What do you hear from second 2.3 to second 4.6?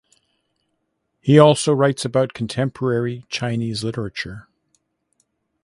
contemporary Chinese literature.